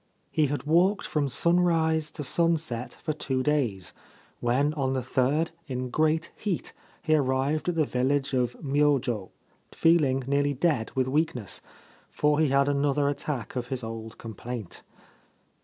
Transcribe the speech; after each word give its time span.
He 0.31 0.47
had 0.47 0.63
walked 0.63 1.05
from 1.05 1.29
sunrise 1.29 2.09
to 2.13 2.23
sunset 2.23 2.95
for 2.99 3.13
two 3.13 3.43
days, 3.43 3.93
when 4.39 4.73
on 4.73 4.93
the 4.93 5.03
third 5.03 5.51
in 5.67 5.91
great 5.91 6.31
heat 6.35 6.73
he 7.03 7.13
arrived 7.13 7.69
at 7.69 7.75
the 7.75 7.85
village 7.85 8.33
of 8.33 8.55
Myojo, 8.63 9.29
feeling 9.71 10.23
nearly 10.25 10.55
dead 10.55 10.89
with 10.95 11.07
weakness, 11.07 11.61
for 12.09 12.39
he 12.39 12.47
had 12.47 12.67
another 12.67 13.09
attack 13.09 13.55
of 13.55 13.67
his 13.67 13.83
old 13.83 14.17
complaint. 14.17 14.81